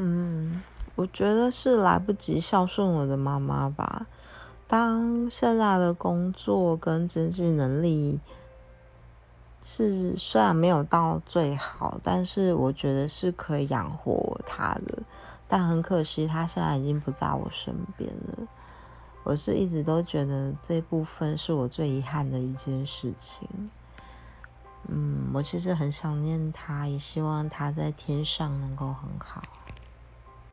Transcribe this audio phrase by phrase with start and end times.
[0.00, 0.62] 嗯，
[0.94, 4.06] 我觉得是来不及孝顺我的妈妈吧。
[4.68, 8.20] 当现在的工作跟经济能力
[9.60, 15.02] 是虽然没有到最好，但是我觉得是可以养活她的。
[15.48, 18.46] 但很可惜，她现在已经不在我身边了。
[19.24, 23.48] 我是一直都觉得这部分是我最遗憾的一件事情。
[24.86, 29.42] 嗯，我其实很想念她，也希望她在天上能够很好。